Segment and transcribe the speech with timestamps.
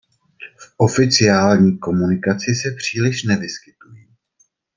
[0.59, 4.07] V oficiální komunikaci se příliš nevyskytují.